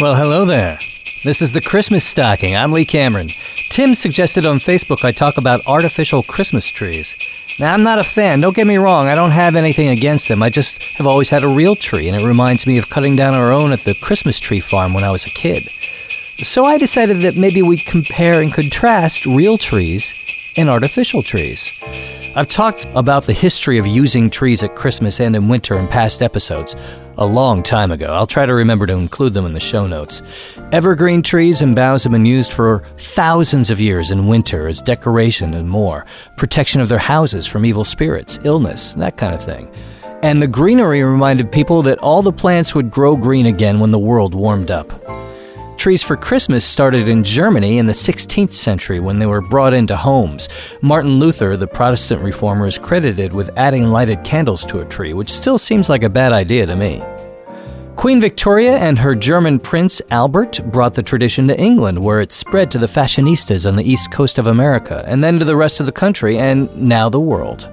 Well, 0.00 0.14
hello 0.14 0.46
there. 0.46 0.78
This 1.24 1.42
is 1.42 1.52
the 1.52 1.60
Christmas 1.60 2.06
Stocking. 2.06 2.56
I'm 2.56 2.72
Lee 2.72 2.86
Cameron. 2.86 3.28
Tim 3.68 3.94
suggested 3.94 4.46
on 4.46 4.56
Facebook 4.56 5.04
I 5.04 5.12
talk 5.12 5.36
about 5.36 5.60
artificial 5.66 6.22
Christmas 6.22 6.64
trees. 6.64 7.14
Now, 7.58 7.74
I'm 7.74 7.82
not 7.82 7.98
a 7.98 8.02
fan, 8.02 8.40
don't 8.40 8.56
get 8.56 8.66
me 8.66 8.78
wrong, 8.78 9.08
I 9.08 9.14
don't 9.14 9.32
have 9.32 9.56
anything 9.56 9.90
against 9.90 10.28
them. 10.28 10.42
I 10.42 10.48
just 10.48 10.82
have 10.94 11.06
always 11.06 11.28
had 11.28 11.44
a 11.44 11.48
real 11.48 11.76
tree, 11.76 12.08
and 12.08 12.18
it 12.18 12.26
reminds 12.26 12.66
me 12.66 12.78
of 12.78 12.88
cutting 12.88 13.14
down 13.14 13.34
our 13.34 13.52
own 13.52 13.72
at 13.72 13.80
the 13.80 13.94
Christmas 13.94 14.40
tree 14.40 14.60
farm 14.60 14.94
when 14.94 15.04
I 15.04 15.10
was 15.10 15.26
a 15.26 15.30
kid. 15.30 15.68
So 16.38 16.64
I 16.64 16.78
decided 16.78 17.18
that 17.18 17.36
maybe 17.36 17.60
we 17.60 17.76
compare 17.76 18.40
and 18.40 18.54
contrast 18.54 19.26
real 19.26 19.58
trees 19.58 20.14
and 20.56 20.70
artificial 20.70 21.22
trees. 21.22 21.70
I've 22.36 22.46
talked 22.46 22.86
about 22.94 23.24
the 23.24 23.32
history 23.32 23.78
of 23.78 23.88
using 23.88 24.30
trees 24.30 24.62
at 24.62 24.76
Christmas 24.76 25.18
and 25.18 25.34
in 25.34 25.48
winter 25.48 25.76
in 25.76 25.88
past 25.88 26.22
episodes 26.22 26.76
a 27.18 27.26
long 27.26 27.60
time 27.60 27.90
ago. 27.90 28.12
I'll 28.12 28.28
try 28.28 28.46
to 28.46 28.54
remember 28.54 28.86
to 28.86 28.92
include 28.92 29.34
them 29.34 29.46
in 29.46 29.52
the 29.52 29.58
show 29.58 29.84
notes. 29.88 30.22
Evergreen 30.70 31.22
trees 31.22 31.60
and 31.60 31.74
boughs 31.74 32.04
have 32.04 32.12
been 32.12 32.26
used 32.26 32.52
for 32.52 32.84
thousands 32.98 33.68
of 33.68 33.80
years 33.80 34.12
in 34.12 34.28
winter 34.28 34.68
as 34.68 34.80
decoration 34.80 35.54
and 35.54 35.68
more, 35.68 36.06
protection 36.36 36.80
of 36.80 36.88
their 36.88 36.98
houses 36.98 37.48
from 37.48 37.66
evil 37.66 37.84
spirits, 37.84 38.38
illness, 38.44 38.94
that 38.94 39.16
kind 39.16 39.34
of 39.34 39.44
thing. 39.44 39.68
And 40.22 40.40
the 40.40 40.46
greenery 40.46 41.02
reminded 41.02 41.50
people 41.50 41.82
that 41.82 41.98
all 41.98 42.22
the 42.22 42.32
plants 42.32 42.76
would 42.76 42.92
grow 42.92 43.16
green 43.16 43.46
again 43.46 43.80
when 43.80 43.90
the 43.90 43.98
world 43.98 44.36
warmed 44.36 44.70
up. 44.70 44.88
Trees 45.80 46.02
for 46.02 46.14
Christmas 46.14 46.62
started 46.62 47.08
in 47.08 47.24
Germany 47.24 47.78
in 47.78 47.86
the 47.86 47.94
16th 47.94 48.52
century 48.52 49.00
when 49.00 49.18
they 49.18 49.24
were 49.24 49.40
brought 49.40 49.72
into 49.72 49.96
homes. 49.96 50.50
Martin 50.82 51.18
Luther, 51.18 51.56
the 51.56 51.66
Protestant 51.66 52.20
reformer, 52.20 52.66
is 52.66 52.76
credited 52.76 53.32
with 53.32 53.56
adding 53.56 53.86
lighted 53.86 54.22
candles 54.22 54.66
to 54.66 54.80
a 54.80 54.84
tree, 54.84 55.14
which 55.14 55.32
still 55.32 55.56
seems 55.56 55.88
like 55.88 56.02
a 56.02 56.10
bad 56.10 56.34
idea 56.34 56.66
to 56.66 56.76
me. 56.76 57.02
Queen 57.96 58.20
Victoria 58.20 58.76
and 58.76 58.98
her 58.98 59.14
German 59.14 59.58
Prince 59.58 60.02
Albert 60.10 60.60
brought 60.66 60.92
the 60.92 61.02
tradition 61.02 61.48
to 61.48 61.58
England, 61.58 62.04
where 62.04 62.20
it 62.20 62.30
spread 62.30 62.70
to 62.72 62.78
the 62.78 62.86
fashionistas 62.86 63.66
on 63.66 63.76
the 63.76 63.90
east 63.90 64.10
coast 64.10 64.38
of 64.38 64.48
America, 64.48 65.02
and 65.06 65.24
then 65.24 65.38
to 65.38 65.46
the 65.46 65.56
rest 65.56 65.80
of 65.80 65.86
the 65.86 65.92
country, 65.92 66.36
and 66.36 66.76
now 66.76 67.08
the 67.08 67.18
world. 67.18 67.70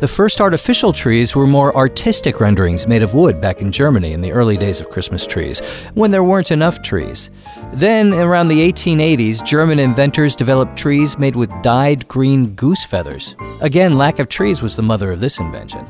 The 0.00 0.06
first 0.06 0.40
artificial 0.40 0.92
trees 0.92 1.34
were 1.34 1.48
more 1.48 1.74
artistic 1.74 2.38
renderings 2.38 2.86
made 2.86 3.02
of 3.02 3.14
wood 3.14 3.40
back 3.40 3.60
in 3.60 3.72
Germany 3.72 4.12
in 4.12 4.20
the 4.20 4.30
early 4.30 4.56
days 4.56 4.80
of 4.80 4.90
Christmas 4.90 5.26
trees, 5.26 5.58
when 5.94 6.12
there 6.12 6.22
weren't 6.22 6.52
enough 6.52 6.82
trees. 6.82 7.30
Then, 7.72 8.14
around 8.14 8.46
the 8.46 8.60
1880s, 8.72 9.44
German 9.44 9.80
inventors 9.80 10.36
developed 10.36 10.76
trees 10.76 11.18
made 11.18 11.34
with 11.34 11.50
dyed 11.62 12.06
green 12.06 12.54
goose 12.54 12.84
feathers. 12.84 13.34
Again, 13.60 13.98
lack 13.98 14.20
of 14.20 14.28
trees 14.28 14.62
was 14.62 14.76
the 14.76 14.82
mother 14.82 15.10
of 15.10 15.18
this 15.18 15.40
invention. 15.40 15.84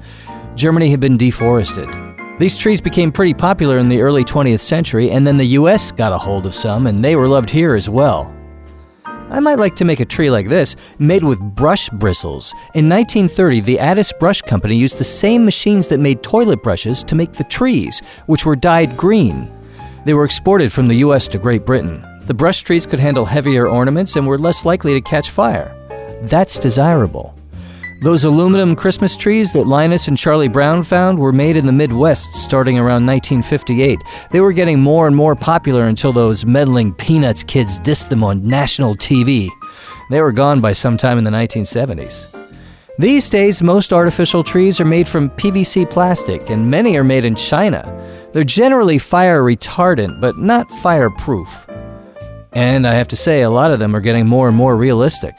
Germany 0.55 0.89
had 0.89 1.01
been 1.01 1.19
deforested. 1.19 1.91
These 2.39 2.57
trees 2.57 2.81
became 2.81 3.13
pretty 3.13 3.35
popular 3.35 3.77
in 3.77 3.91
the 3.91 4.01
early 4.01 4.25
20th 4.25 4.61
century, 4.61 5.11
and 5.11 5.27
then 5.27 5.37
the 5.37 5.59
US 5.59 5.93
got 5.93 6.13
a 6.15 6.19
hold 6.19 6.47
of 6.47 6.55
some, 6.55 6.87
and 6.87 7.05
they 7.05 7.15
were 7.15 7.29
loved 7.29 7.51
here 7.51 7.75
as 7.75 7.91
well. 7.91 8.35
I 9.31 9.41
might 9.41 9.59
like 9.59 9.77
to 9.77 9.85
make 9.85 10.01
a 10.01 10.07
tree 10.07 10.31
like 10.31 10.49
this, 10.49 10.75
made 10.99 11.23
with 11.23 11.39
brush 11.41 11.91
bristles. 11.91 12.53
In 12.75 12.89
1930, 12.89 13.61
the 13.61 13.79
Addis 13.79 14.13
Brush 14.19 14.41
Company 14.41 14.75
used 14.75 14.99
the 14.99 15.05
same 15.05 15.45
machines 15.45 15.89
that 15.89 16.01
made 16.01 16.23
toilet 16.23 16.63
brushes 16.63 17.05
to 17.05 17.15
make 17.15 17.35
the 17.35 17.45
trees, 17.45 18.01
which 18.27 18.47
were 18.47 18.57
dyed 18.57 18.97
green. 18.97 19.53
They 20.07 20.15
were 20.15 20.25
exported 20.25 20.73
from 20.73 20.89
the 20.89 20.97
US 20.97 21.29
to 21.29 21.39
Great 21.39 21.67
Britain. 21.67 22.03
The 22.23 22.35
brush 22.35 22.63
trees 22.63 22.87
could 22.87 23.01
handle 23.01 23.27
heavier 23.27 23.69
ornaments 23.69 24.17
and 24.17 24.27
were 24.27 24.39
less 24.39 24.65
likely 24.65 24.95
to 24.95 25.01
catch 25.03 25.31
fire. 25.31 25.75
That's 26.23 26.59
desirable. 26.59 27.38
Those 28.01 28.23
aluminum 28.23 28.77
Christmas 28.77 29.17
trees 29.17 29.53
that 29.55 29.67
Linus 29.67 30.07
and 30.07 30.17
Charlie 30.17 30.47
Brown 30.47 30.85
found 30.85 31.19
were 31.19 31.33
made 31.33 31.57
in 31.57 31.67
the 31.67 31.73
Midwest 31.73 32.33
starting 32.33 32.79
around 32.79 33.07
1958. 33.07 33.99
They 34.31 34.41
were 34.41 34.53
getting 34.53 34.79
more 34.79 35.09
and 35.09 35.17
more 35.17 35.35
popular 35.35 35.85
until 35.85 36.13
those 36.13 36.47
meddling 36.47 36.95
Peanuts 36.95 37.43
kids 37.43 37.81
dissed 37.81 38.09
them 38.09 38.23
on 38.23 38.47
national 38.47 38.95
TV. 38.95 39.49
They 40.11 40.21
were 40.21 40.31
gone 40.31 40.61
by 40.61 40.75
sometime 40.75 41.19
in 41.19 41.25
the 41.25 41.33
1970s. 41.33 42.33
These 43.01 43.31
days, 43.31 43.65
most 43.65 43.93
artificial 43.93 44.45
trees 44.45 44.81
are 44.81 44.85
made 44.85 45.09
from 45.09 45.31
PVC 45.31 45.91
plastic, 45.91 46.51
and 46.51 46.71
many 46.71 46.97
are 46.97 47.05
made 47.05 47.25
in 47.25 47.35
China. 47.35 47.83
They're 48.33 48.45
generally 48.45 49.01
fire 49.01 49.43
retardant, 49.43 50.21
but 50.21 50.39
not 50.39 50.71
fireproof. 50.83 51.67
And 52.53 52.87
I 52.87 52.95
have 52.95 53.09
to 53.09 53.17
say, 53.17 53.43
a 53.43 53.51
lot 53.51 53.73
of 53.73 53.81
them 53.81 53.95
are 53.97 54.01
getting 54.01 54.29
more 54.29 54.47
and 54.47 54.57
more 54.57 54.77
realistic. 54.77 55.35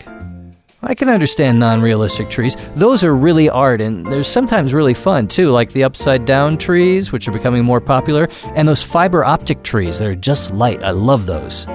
I 0.82 0.96
can 0.96 1.10
understand 1.10 1.60
non 1.60 1.82
realistic 1.82 2.30
trees. 2.30 2.56
Those 2.76 3.04
are 3.04 3.14
really 3.14 3.50
art, 3.50 3.82
and 3.82 4.06
they're 4.06 4.24
sometimes 4.24 4.74
really 4.74 4.94
fun 4.94 5.28
too, 5.28 5.52
like 5.52 5.74
the 5.74 5.84
upside 5.84 6.24
down 6.24 6.58
trees, 6.58 7.12
which 7.12 7.28
are 7.28 7.34
becoming 7.34 7.66
more 7.66 7.82
popular, 7.82 8.30
and 8.56 8.66
those 8.66 8.82
fiber 8.82 9.26
optic 9.26 9.64
trees 9.64 10.00
that 10.00 10.08
are 10.08 10.16
just 10.16 10.52
light. 10.52 10.82
I 10.82 10.92
love 10.92 11.26
those. 11.26 11.66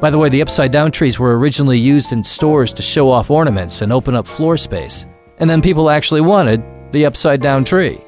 By 0.00 0.10
the 0.10 0.18
way, 0.18 0.28
the 0.28 0.42
upside 0.42 0.72
down 0.72 0.92
trees 0.92 1.18
were 1.18 1.38
originally 1.38 1.78
used 1.78 2.12
in 2.12 2.22
stores 2.22 2.72
to 2.74 2.82
show 2.82 3.10
off 3.10 3.30
ornaments 3.30 3.80
and 3.80 3.92
open 3.94 4.14
up 4.14 4.26
floor 4.26 4.58
space. 4.58 5.06
And 5.38 5.48
then 5.48 5.62
people 5.62 5.88
actually 5.88 6.20
wanted 6.20 6.62
the 6.92 7.06
upside 7.06 7.40
down 7.40 7.64
tree. 7.64 7.98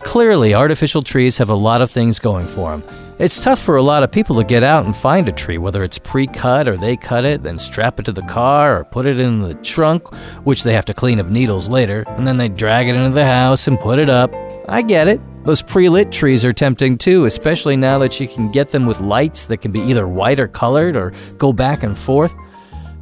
Clearly, 0.00 0.52
artificial 0.52 1.02
trees 1.02 1.38
have 1.38 1.48
a 1.48 1.54
lot 1.54 1.80
of 1.80 1.90
things 1.90 2.18
going 2.18 2.46
for 2.46 2.76
them. 2.76 2.82
It's 3.18 3.40
tough 3.40 3.60
for 3.60 3.76
a 3.76 3.82
lot 3.82 4.02
of 4.02 4.10
people 4.10 4.36
to 4.36 4.44
get 4.44 4.62
out 4.62 4.86
and 4.86 4.96
find 4.96 5.28
a 5.28 5.32
tree, 5.32 5.58
whether 5.58 5.84
it's 5.84 5.98
pre 5.98 6.26
cut 6.26 6.66
or 6.66 6.76
they 6.76 6.96
cut 6.96 7.24
it, 7.24 7.42
then 7.42 7.58
strap 7.58 8.00
it 8.00 8.04
to 8.06 8.12
the 8.12 8.22
car 8.22 8.80
or 8.80 8.84
put 8.84 9.04
it 9.04 9.20
in 9.20 9.42
the 9.42 9.54
trunk, 9.54 10.12
which 10.44 10.62
they 10.62 10.72
have 10.72 10.86
to 10.86 10.94
clean 10.94 11.20
of 11.20 11.30
needles 11.30 11.68
later, 11.68 12.04
and 12.08 12.26
then 12.26 12.38
they 12.38 12.48
drag 12.48 12.88
it 12.88 12.94
into 12.94 13.10
the 13.10 13.24
house 13.24 13.68
and 13.68 13.78
put 13.78 13.98
it 13.98 14.08
up. 14.08 14.34
I 14.66 14.80
get 14.80 15.08
it. 15.08 15.20
Those 15.44 15.60
pre 15.60 15.90
lit 15.90 16.10
trees 16.10 16.42
are 16.42 16.54
tempting 16.54 16.96
too, 16.96 17.26
especially 17.26 17.76
now 17.76 17.98
that 17.98 18.18
you 18.18 18.26
can 18.26 18.50
get 18.50 18.70
them 18.70 18.86
with 18.86 18.98
lights 19.00 19.46
that 19.46 19.58
can 19.58 19.72
be 19.72 19.80
either 19.80 20.08
white 20.08 20.40
or 20.40 20.48
colored 20.48 20.96
or 20.96 21.12
go 21.36 21.52
back 21.52 21.82
and 21.82 21.96
forth. 21.96 22.34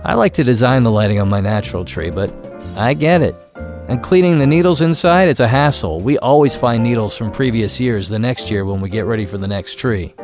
I 0.05 0.15
like 0.15 0.33
to 0.35 0.45
design 0.45 0.83
the 0.83 0.91
lighting 0.91 1.21
on 1.21 1.29
my 1.29 1.41
natural 1.41 1.85
tree, 1.85 2.11
but 2.11 2.35
I 2.77 2.95
get 2.95 3.23
it. 3.23 3.50
And 3.91 4.01
cleaning 4.01 4.39
the 4.39 4.47
needles 4.47 4.83
inside 4.83 5.29
is 5.29 5.41
a 5.41 5.49
hassle. 5.49 5.99
We 5.99 6.17
always 6.19 6.55
find 6.55 6.85
needles 6.85 7.17
from 7.17 7.33
previous 7.33 7.81
years 7.81 8.09
the 8.09 8.21
next 8.21 8.49
year 8.49 8.65
when 8.65 8.81
we 8.81 8.89
get 8.89 9.05
ready 9.05 9.27
for 9.27 9.37
the 9.37 9.49
next 9.49 9.81
tree. 9.81 10.15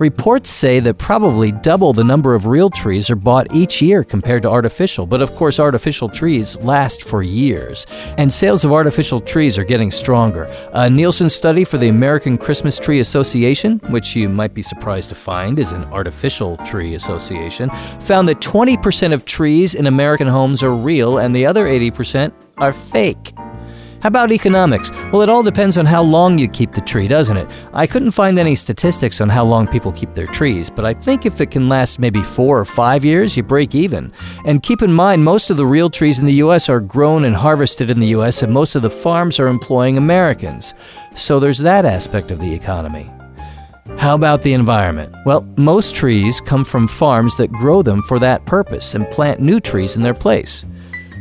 Reports 0.00 0.50
say 0.50 0.80
that 0.80 0.98
probably 0.98 1.52
double 1.52 1.92
the 1.92 2.02
number 2.02 2.34
of 2.34 2.46
real 2.46 2.68
trees 2.68 3.08
are 3.08 3.16
bought 3.16 3.54
each 3.54 3.80
year 3.80 4.02
compared 4.02 4.42
to 4.42 4.48
artificial, 4.48 5.06
but 5.06 5.22
of 5.22 5.30
course, 5.36 5.60
artificial 5.60 6.08
trees 6.08 6.56
last 6.62 7.04
for 7.04 7.22
years, 7.22 7.86
and 8.18 8.32
sales 8.32 8.64
of 8.64 8.72
artificial 8.72 9.20
trees 9.20 9.56
are 9.56 9.62
getting 9.62 9.92
stronger. 9.92 10.48
A 10.72 10.90
Nielsen 10.90 11.28
study 11.28 11.62
for 11.64 11.78
the 11.78 11.88
American 11.88 12.38
Christmas 12.38 12.78
Tree 12.78 12.98
Association, 12.98 13.78
which 13.90 14.16
you 14.16 14.28
might 14.28 14.54
be 14.54 14.62
surprised 14.62 15.10
to 15.10 15.14
find 15.14 15.58
is 15.58 15.70
an 15.70 15.84
artificial 15.92 16.56
tree 16.64 16.94
association, 16.94 17.70
found 18.00 18.26
that 18.26 18.40
20% 18.40 19.12
of 19.12 19.26
trees 19.26 19.76
in 19.76 19.86
American 19.86 20.26
homes 20.26 20.62
are 20.62 20.74
real 20.74 21.18
and 21.18 21.36
the 21.36 21.44
other 21.44 21.66
80% 21.66 22.32
are 22.60 22.72
fake. 22.72 23.32
How 24.02 24.06
about 24.06 24.32
economics? 24.32 24.90
Well, 25.12 25.20
it 25.20 25.28
all 25.28 25.42
depends 25.42 25.76
on 25.76 25.84
how 25.84 26.02
long 26.02 26.38
you 26.38 26.48
keep 26.48 26.72
the 26.72 26.80
tree, 26.80 27.06
doesn't 27.06 27.36
it? 27.36 27.46
I 27.74 27.86
couldn't 27.86 28.12
find 28.12 28.38
any 28.38 28.54
statistics 28.54 29.20
on 29.20 29.28
how 29.28 29.44
long 29.44 29.68
people 29.68 29.92
keep 29.92 30.14
their 30.14 30.26
trees, 30.26 30.70
but 30.70 30.86
I 30.86 30.94
think 30.94 31.26
if 31.26 31.38
it 31.42 31.50
can 31.50 31.68
last 31.68 31.98
maybe 31.98 32.22
four 32.22 32.58
or 32.58 32.64
five 32.64 33.04
years, 33.04 33.36
you 33.36 33.42
break 33.42 33.74
even. 33.74 34.10
And 34.46 34.62
keep 34.62 34.80
in 34.80 34.90
mind, 34.90 35.22
most 35.22 35.50
of 35.50 35.58
the 35.58 35.66
real 35.66 35.90
trees 35.90 36.18
in 36.18 36.24
the 36.24 36.40
U.S. 36.44 36.70
are 36.70 36.80
grown 36.80 37.24
and 37.24 37.36
harvested 37.36 37.90
in 37.90 38.00
the 38.00 38.06
U.S., 38.08 38.42
and 38.42 38.50
most 38.50 38.74
of 38.74 38.80
the 38.80 38.88
farms 38.88 39.38
are 39.38 39.48
employing 39.48 39.98
Americans. 39.98 40.72
So 41.14 41.38
there's 41.38 41.58
that 41.58 41.84
aspect 41.84 42.30
of 42.30 42.40
the 42.40 42.54
economy. 42.54 43.10
How 43.98 44.14
about 44.14 44.44
the 44.44 44.54
environment? 44.54 45.14
Well, 45.26 45.46
most 45.58 45.94
trees 45.94 46.40
come 46.40 46.64
from 46.64 46.88
farms 46.88 47.36
that 47.36 47.52
grow 47.52 47.82
them 47.82 48.02
for 48.04 48.18
that 48.18 48.46
purpose 48.46 48.94
and 48.94 49.10
plant 49.10 49.40
new 49.40 49.60
trees 49.60 49.94
in 49.94 50.00
their 50.00 50.14
place. 50.14 50.64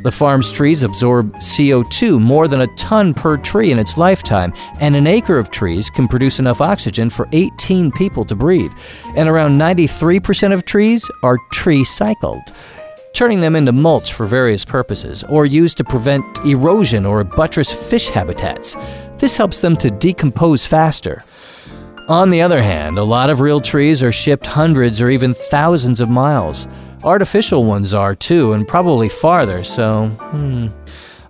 The 0.01 0.11
farm's 0.13 0.49
trees 0.51 0.81
absorb 0.81 1.33
CO2 1.35 2.21
more 2.21 2.47
than 2.47 2.61
a 2.61 2.75
ton 2.77 3.13
per 3.13 3.35
tree 3.35 3.69
in 3.69 3.77
its 3.77 3.97
lifetime, 3.97 4.53
and 4.79 4.95
an 4.95 5.07
acre 5.07 5.37
of 5.37 5.51
trees 5.51 5.89
can 5.89 6.07
produce 6.07 6.39
enough 6.39 6.61
oxygen 6.61 7.09
for 7.09 7.27
18 7.33 7.91
people 7.91 8.23
to 8.25 8.35
breathe. 8.35 8.71
And 9.17 9.27
around 9.27 9.59
93% 9.59 10.53
of 10.53 10.63
trees 10.63 11.05
are 11.21 11.37
tree 11.51 11.83
cycled, 11.83 12.43
turning 13.13 13.41
them 13.41 13.57
into 13.57 13.73
mulch 13.73 14.13
for 14.13 14.25
various 14.25 14.63
purposes, 14.63 15.25
or 15.27 15.45
used 15.45 15.75
to 15.77 15.83
prevent 15.83 16.23
erosion 16.45 17.05
or 17.05 17.21
buttress 17.25 17.69
fish 17.69 18.07
habitats. 18.07 18.77
This 19.17 19.35
helps 19.35 19.59
them 19.59 19.75
to 19.77 19.91
decompose 19.91 20.65
faster. 20.65 21.25
On 22.07 22.29
the 22.29 22.41
other 22.41 22.61
hand, 22.61 22.97
a 22.97 23.03
lot 23.03 23.29
of 23.29 23.41
real 23.41 23.59
trees 23.59 24.01
are 24.01 24.13
shipped 24.13 24.47
hundreds 24.47 25.01
or 25.01 25.09
even 25.09 25.33
thousands 25.33 25.99
of 25.99 26.09
miles. 26.09 26.67
Artificial 27.03 27.63
ones 27.63 27.93
are 27.93 28.13
too, 28.13 28.51
and 28.51 28.67
probably 28.67 29.07
farther, 29.07 29.63
so, 29.63 30.07
hmm. 30.07 30.67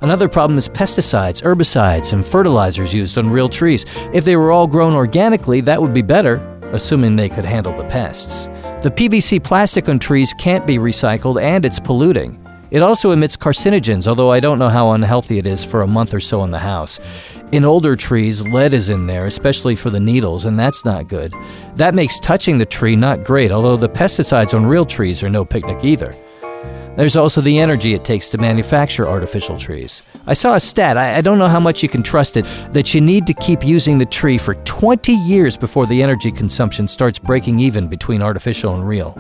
Another 0.01 0.27
problem 0.27 0.57
is 0.57 0.69
pesticides, 0.69 1.44
herbicides, 1.44 2.13
and 2.13 2.25
fertilizers 2.25 2.94
used 2.94 3.18
on 3.18 3.30
real 3.30 3.50
trees. 3.50 3.86
If 4.13 4.25
they 4.25 4.36
were 4.36 4.51
all 4.51 4.66
grown 4.66 4.94
organically, 4.94 5.62
that 5.62 5.81
would 5.81 5.94
be 5.94 6.01
better, 6.01 6.36
assuming 6.71 7.18
they 7.18 7.30
could 7.30 7.45
handle 7.45 7.75
the 7.75 7.83
pests. 7.83 8.45
The 8.81 8.89
PVC 8.89 9.44
plastic 9.44 9.89
on 9.89 10.00
trees 10.00 10.33
can't 10.39 10.66
be 10.66 10.77
recycled 10.77 11.42
and 11.42 11.66
it's 11.66 11.80
polluting. 11.80 12.38
It 12.71 12.83
also 12.83 13.10
emits 13.12 13.36
carcinogens, 13.36 14.07
although 14.07 14.31
I 14.31 14.39
don't 14.39 14.60
know 14.60 14.69
how 14.69 14.92
unhealthy 14.92 15.39
it 15.39 15.48
is 15.48 15.63
for 15.63 15.81
a 15.81 15.88
month 15.88 16.13
or 16.13 16.19
so 16.19 16.44
in 16.44 16.51
the 16.51 16.60
house. 16.60 17.00
In 17.51 17.66
older 17.66 17.95
trees, 17.95 18.45
lead 18.45 18.74
is 18.74 18.89
in 18.89 19.07
there, 19.07 19.25
especially 19.25 19.75
for 19.75 19.89
the 19.89 20.00
needles, 20.00 20.45
and 20.45 20.60
that's 20.60 20.86
not 20.86 21.07
good. 21.07 21.33
That 21.77 21.95
makes 21.95 22.19
touching 22.19 22.60
the 22.60 22.68
tree 22.68 22.95
not 22.95 23.24
great, 23.24 23.51
although 23.51 23.75
the 23.75 23.89
pesticides 23.89 24.54
on 24.54 24.68
real 24.68 24.86
trees 24.86 25.24
are 25.24 25.31
no 25.31 25.44
picnic 25.44 25.83
either. 25.83 26.13
There's 26.95 27.16
also 27.16 27.42
the 27.42 27.57
energy 27.57 27.95
it 27.95 28.04
takes 28.04 28.30
to 28.30 28.38
manufacture 28.38 29.07
artificial 29.07 29.57
trees. 29.57 30.04
I 30.27 30.33
saw 30.33 30.56
a 30.56 30.60
stat, 30.60 30.98
I, 30.98 31.15
I, 31.15 31.22
don't 31.22 31.39
know 31.39 31.48
how 31.48 31.60
much 31.60 31.81
you 31.81 31.89
can 31.89 32.04
trust 32.04 32.36
it, 32.38 32.45
that 32.74 32.94
you 32.94 33.01
need 33.01 33.25
to 33.27 33.33
keep 33.33 33.63
using 33.63 33.98
the 33.98 34.06
tree 34.06 34.38
for 34.38 34.56
20 34.56 35.13
years 35.13 35.56
before 35.56 35.88
the 35.88 36.04
energy 36.04 36.31
consumption 36.31 36.88
starts 36.88 37.18
breaking 37.18 37.60
even 37.60 37.88
between 37.88 38.22
artificial 38.22 38.75
and 38.75 38.88
real. 38.88 39.18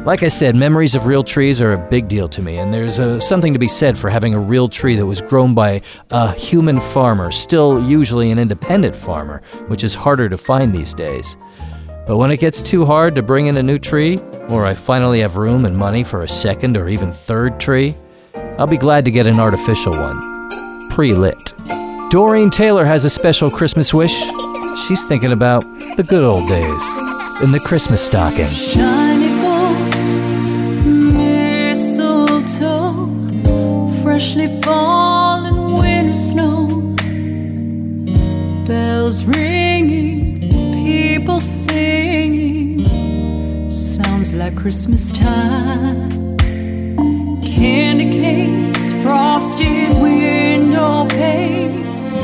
Like 0.00 0.24
I 0.24 0.28
said, 0.28 0.56
memories 0.56 0.96
of 0.96 1.06
real 1.06 1.22
trees 1.22 1.60
are 1.60 1.74
a 1.74 1.88
big 1.88 2.08
deal 2.08 2.28
to 2.30 2.42
me, 2.42 2.58
and 2.58 2.74
there's 2.74 2.98
uh, 2.98 3.20
something 3.20 3.52
to 3.52 3.58
be 3.58 3.68
said 3.68 3.96
for 3.96 4.10
having 4.10 4.34
a 4.34 4.40
real 4.40 4.68
tree 4.68 4.96
that 4.96 5.06
was 5.06 5.20
grown 5.20 5.54
by 5.54 5.80
a 6.10 6.32
human 6.32 6.80
farmer, 6.80 7.30
still 7.30 7.80
usually 7.80 8.32
an 8.32 8.38
independent 8.38 8.96
farmer, 8.96 9.42
which 9.68 9.84
is 9.84 9.94
harder 9.94 10.28
to 10.28 10.36
find 10.36 10.72
these 10.72 10.92
days. 10.92 11.36
But 12.06 12.16
when 12.16 12.32
it 12.32 12.40
gets 12.40 12.62
too 12.62 12.84
hard 12.84 13.14
to 13.14 13.22
bring 13.22 13.46
in 13.46 13.56
a 13.56 13.62
new 13.62 13.78
tree, 13.78 14.18
or 14.48 14.66
I 14.66 14.74
finally 14.74 15.20
have 15.20 15.36
room 15.36 15.64
and 15.64 15.76
money 15.76 16.02
for 16.02 16.22
a 16.22 16.28
second 16.28 16.76
or 16.76 16.88
even 16.88 17.12
third 17.12 17.60
tree, 17.60 17.94
I'll 18.58 18.66
be 18.66 18.78
glad 18.78 19.04
to 19.04 19.12
get 19.12 19.28
an 19.28 19.38
artificial 19.38 19.92
one, 19.92 20.88
pre 20.90 21.14
lit. 21.14 21.36
Doreen 22.10 22.50
Taylor 22.50 22.84
has 22.84 23.04
a 23.04 23.10
special 23.10 23.52
Christmas 23.52 23.94
wish. 23.94 24.14
She's 24.86 25.04
thinking 25.04 25.32
about 25.32 25.62
the 25.96 26.02
good 26.02 26.24
old 26.24 26.48
days 26.48 26.82
in 27.40 27.52
the 27.52 27.62
Christmas 27.64 28.04
stocking. 28.04 29.01
Bells 39.12 39.24
ringing, 39.24 40.40
people 40.84 41.40
singing, 41.40 42.78
sounds 43.68 44.32
like 44.32 44.56
Christmas 44.56 45.12
time. 45.12 46.36
Candy 47.42 48.10
canes, 48.10 49.02
frosted 49.02 50.00
window 50.00 51.06
panes, 51.08 52.16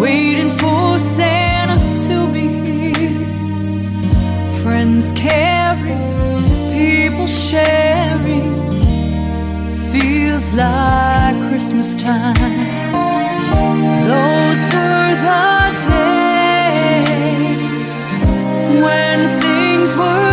waiting 0.00 0.50
for 0.58 0.98
Santa 0.98 1.78
to 2.08 2.32
be 2.32 2.46
here. 2.70 4.62
Friends 4.62 5.12
caring, 5.12 6.44
people 6.72 7.26
sharing 7.26 8.70
feels 9.92 10.52
like 10.52 11.36
Christmas 11.48 11.94
time. 11.94 12.34
Those 14.08 14.62
were 14.74 15.14
the 15.22 15.56
days 15.76 16.05
when 18.82 19.40
things 19.40 19.94
were. 19.94 20.25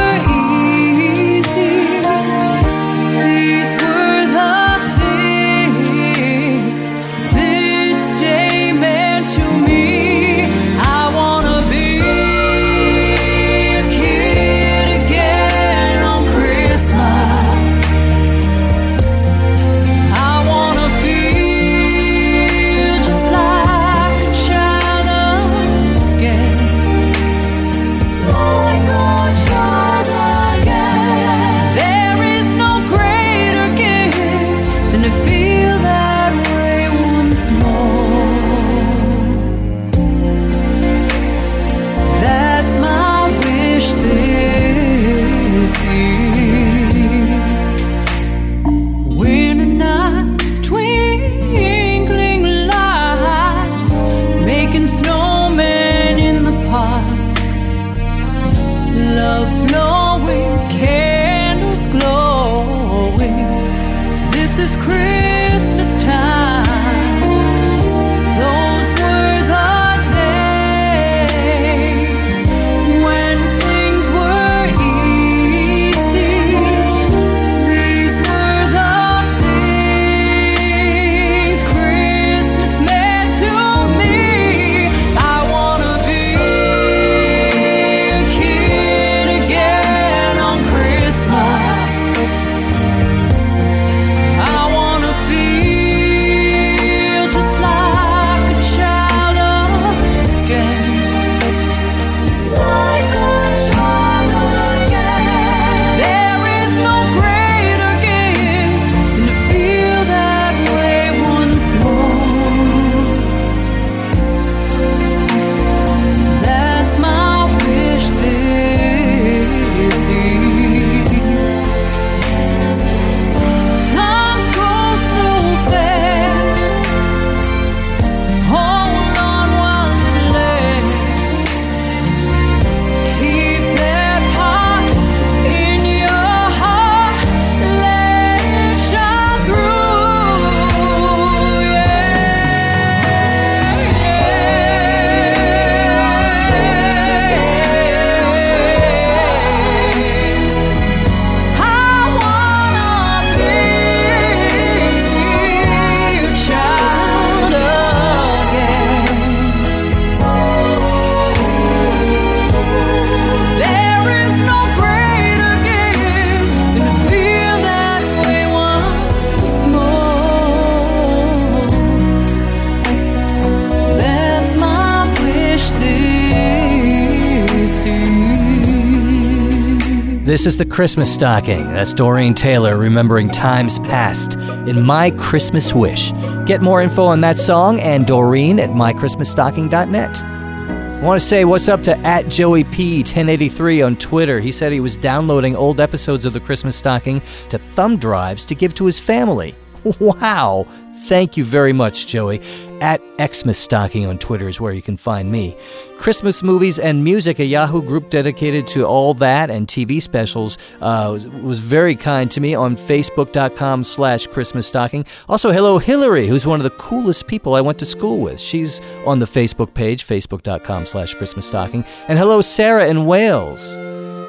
This 180.33 180.47
is 180.47 180.57
the 180.57 180.65
Christmas 180.65 181.13
stocking. 181.13 181.63
That's 181.73 181.93
Doreen 181.93 182.33
Taylor 182.33 182.75
remembering 182.75 183.29
times 183.29 183.77
past 183.77 184.33
in 184.67 184.81
My 184.81 185.11
Christmas 185.11 185.75
Wish. 185.75 186.11
Get 186.47 186.59
more 186.59 186.81
info 186.81 187.05
on 187.05 187.21
that 187.21 187.37
song 187.37 187.79
and 187.79 188.07
Doreen 188.07 188.59
at 188.59 188.71
mychristmasstocking.net. 188.71 190.23
I 190.23 191.01
want 191.03 191.21
to 191.21 191.27
say 191.27 191.45
what's 191.45 191.67
up 191.67 191.83
to 191.83 191.95
at 191.99 192.29
Joey 192.29 192.63
P1083 192.63 193.85
on 193.85 193.95
Twitter. 193.95 194.39
He 194.39 194.51
said 194.51 194.71
he 194.71 194.79
was 194.79 194.97
downloading 194.97 195.55
old 195.55 195.79
episodes 195.79 196.25
of 196.25 196.33
the 196.33 196.39
Christmas 196.39 196.75
Stocking 196.75 197.21
to 197.49 197.59
thumb 197.59 197.97
drives 197.97 198.43
to 198.45 198.55
give 198.55 198.73
to 198.73 198.87
his 198.87 198.97
family. 198.97 199.53
Wow! 199.99 200.65
Thank 201.03 201.36
you 201.36 201.43
very 201.43 201.74
much, 201.74 202.07
Joey. 202.07 202.39
At 202.79 203.01
Xmas 203.22 203.57
Stocking 203.57 204.05
on 204.05 204.17
Twitter 204.17 204.48
is 204.48 204.62
where 204.62 204.72
you 204.72 204.81
can 204.81 204.95
find 204.95 205.31
me. 205.31 205.55
Christmas 205.98 206.41
movies 206.41 206.79
and 206.79 207.03
music, 207.03 207.39
a 207.39 207.45
Yahoo 207.45 207.81
group 207.81 208.10
dedicated 208.10 208.67
to 208.67 208.86
all 208.86 209.13
that 209.15 209.50
and 209.50 209.67
TV 209.67 210.01
specials, 210.01 210.57
uh, 210.81 211.10
was, 211.12 211.27
was 211.27 211.60
very 211.60 211.95
kind 211.95 212.31
to 212.31 212.39
me 212.39 212.55
on 212.55 212.77
Facebook.com 212.77 213.83
slash 213.83 214.27
Christmas 214.27 214.65
Stocking. 214.65 215.05
Also, 215.27 215.51
hello 215.51 215.77
Hillary, 215.77 216.27
who's 216.27 216.45
one 216.45 216.60
of 216.60 216.63
the 216.63 216.69
coolest 216.72 217.27
people 217.27 217.55
I 217.55 217.62
went 217.62 217.79
to 217.79 217.86
school 217.86 218.19
with. 218.19 218.39
She's 218.39 218.79
on 219.05 219.19
the 219.19 219.25
Facebook 219.25 219.74
page, 219.74 220.05
Facebook.com 220.05 220.86
slash 220.86 221.13
Christmas 221.15 221.45
Stocking. 221.45 221.83
And 222.07 222.17
hello 222.17 222.41
Sarah 222.41 222.88
in 222.88 223.05
Wales. 223.05 223.75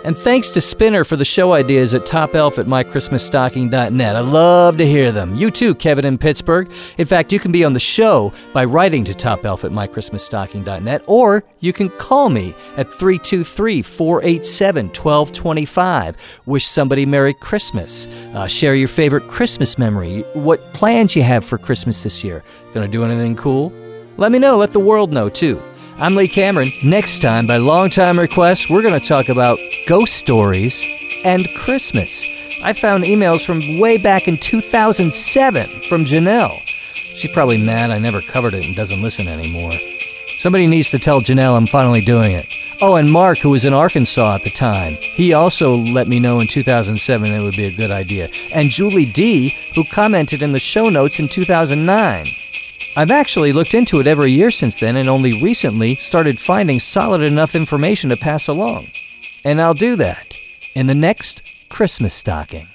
And 0.04 0.18
thanks 0.18 0.50
to 0.50 0.61
Spinner 0.61 1.02
for 1.02 1.16
the 1.16 1.25
show 1.25 1.54
ideas 1.54 1.94
at 1.94 2.02
topelf 2.02 2.58
at 2.58 2.66
mychristmasstocking.net. 2.66 4.16
I 4.16 4.20
love 4.20 4.76
to 4.76 4.87
hear 4.87 5.11
them. 5.11 5.34
You 5.34 5.50
too, 5.50 5.75
Kevin 5.75 6.04
in 6.04 6.18
Pittsburgh. 6.18 6.70
In 6.99 7.06
fact, 7.06 7.32
you 7.32 7.40
can 7.40 7.52
be 7.52 7.64
on 7.64 7.73
the 7.73 7.80
show 7.80 8.30
by 8.52 8.66
writing 8.66 9.04
to 9.06 9.14
topelf 9.14 9.64
at 9.64 9.73
mychristmasstocking.net, 9.73 11.04
or 11.06 11.42
you 11.61 11.73
can 11.73 11.88
call 11.88 12.28
me 12.28 12.54
at 12.76 12.92
323 12.92 13.80
487 13.80 14.87
1225. 14.88 16.40
Wish 16.44 16.66
somebody 16.66 17.06
Merry 17.06 17.32
Christmas. 17.32 18.06
Uh, 18.34 18.46
share 18.46 18.75
your 18.75 18.88
favorite 18.88 19.26
Christmas 19.28 19.78
memory. 19.78 20.20
What 20.34 20.75
plans 20.75 21.16
you 21.16 21.23
have 21.23 21.46
for 21.46 21.56
Christmas 21.56 22.02
this 22.02 22.23
year. 22.23 22.44
Gonna 22.75 22.88
do 22.88 23.04
anything 23.04 23.37
cool? 23.37 23.73
Let 24.18 24.32
me 24.32 24.38
know. 24.38 24.58
Let 24.58 24.73
the 24.73 24.80
world 24.80 25.14
know 25.14 25.30
too. 25.30 25.62
I'm 25.97 26.17
Lee 26.17 26.27
Cameron. 26.27 26.73
Next 26.83 27.23
time, 27.23 27.47
by 27.47 27.59
long 27.59 27.89
time 27.89 28.19
request, 28.19 28.69
we're 28.69 28.83
going 28.83 28.99
to 28.99 29.07
talk 29.07 29.29
about 29.29 29.61
ghost 29.87 30.15
stories 30.15 30.83
and 31.25 31.49
Christmas. 31.55 32.27
I 32.65 32.73
found 32.73 33.05
emails 33.05 33.47
from 33.47 33.79
way 33.79 33.97
back 33.97 34.27
in 34.27 34.37
2007 34.37 35.83
from 35.83 36.05
Janelle. 36.05 36.61
She's 37.15 37.31
probably 37.31 37.59
mad 37.59 37.93
I 37.93 38.01
never 38.01 38.21
covered 38.23 38.55
it 38.55 38.65
and 38.65 38.75
doesn't 38.75 39.03
listen 39.03 39.29
anymore. 39.29 39.71
Somebody 40.39 40.67
needs 40.67 40.91
to 40.91 40.99
tell 40.99 41.21
Janelle 41.21 41.57
I'm 41.57 41.69
finally 41.69 42.05
doing 42.05 42.33
it. 42.33 42.49
Oh, 42.81 42.97
and 42.97 43.13
Mark, 43.13 43.39
who 43.39 43.51
was 43.51 43.65
in 43.65 43.73
Arkansas 43.73 44.35
at 44.35 44.43
the 44.43 44.51
time, 44.51 44.95
he 44.95 45.33
also 45.33 45.77
let 45.77 46.09
me 46.09 46.19
know 46.19 46.41
in 46.41 46.49
2007 46.49 47.31
it 47.31 47.41
would 47.41 47.55
be 47.55 47.67
a 47.67 47.77
good 47.77 47.93
idea. 47.93 48.29
And 48.53 48.69
Julie 48.69 49.07
D., 49.07 49.55
who 49.77 49.85
commented 49.85 50.43
in 50.43 50.51
the 50.51 50.59
show 50.59 50.89
notes 50.89 51.21
in 51.21 51.29
2009. 51.29 52.27
I've 52.97 53.11
actually 53.11 53.53
looked 53.53 53.75
into 53.75 53.99
it 53.99 54.07
every 54.07 54.31
year 54.31 54.53
since 54.53 54.77
then 54.77 54.97
and 54.97 55.09
only 55.09 55.43
recently 55.43 55.97
started 55.97 56.39
finding 56.39 56.79
solid 56.79 57.23
enough 57.23 57.57
information 57.57 58.11
to 58.11 58.17
pass 58.17 58.47
along. 58.47 58.87
And 59.45 59.61
I'll 59.61 59.75
do 59.75 59.97
that 59.97 60.37
in 60.75 60.87
the 60.87 60.95
next 60.95 61.43
Christmas 61.69 62.15
stocking. 62.15 62.69